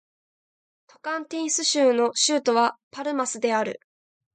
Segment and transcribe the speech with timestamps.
[0.87, 3.79] トカンティンス州の州都はパルマスである